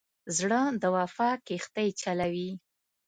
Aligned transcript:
زړه 0.37 0.61
د 0.81 0.83
وفا 0.95 1.31
کښتۍ 1.47 1.89
چلوي. 2.01 2.51